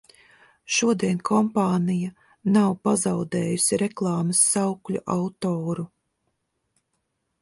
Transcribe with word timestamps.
Šodien 0.75 1.19
kompānija 1.29 2.09
nav 2.55 2.73
pazaudējusi 2.87 3.79
reklāmas 3.83 4.41
saukļu 4.55 5.03
autoru. 5.17 5.87